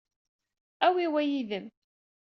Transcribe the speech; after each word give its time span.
Awi 0.85 1.05
wa 1.13 1.21
yid-m. 1.29 1.65